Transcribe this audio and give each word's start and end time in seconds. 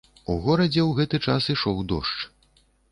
У 0.35 0.37
горадзе 0.45 0.81
ў 0.85 0.91
гэты 1.01 1.17
час 1.29 1.51
ішоў 1.57 1.87
дождж. 1.95 2.29